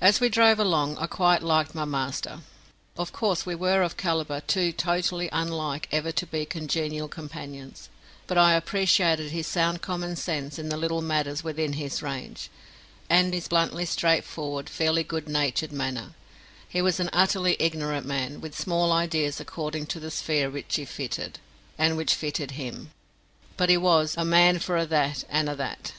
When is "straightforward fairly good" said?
13.84-15.28